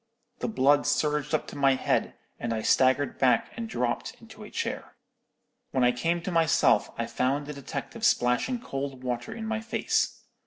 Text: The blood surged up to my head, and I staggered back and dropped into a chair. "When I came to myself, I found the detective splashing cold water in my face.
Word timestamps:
The 0.39 0.47
blood 0.47 0.87
surged 0.87 1.31
up 1.35 1.45
to 1.49 1.55
my 1.55 1.75
head, 1.75 2.15
and 2.39 2.55
I 2.55 2.63
staggered 2.63 3.19
back 3.19 3.53
and 3.55 3.69
dropped 3.69 4.19
into 4.19 4.41
a 4.43 4.49
chair. 4.49 4.95
"When 5.69 5.83
I 5.83 5.91
came 5.91 6.23
to 6.23 6.31
myself, 6.31 6.89
I 6.97 7.05
found 7.05 7.45
the 7.45 7.53
detective 7.53 8.03
splashing 8.03 8.59
cold 8.59 9.03
water 9.03 9.31
in 9.31 9.45
my 9.45 9.59
face. 9.61 10.23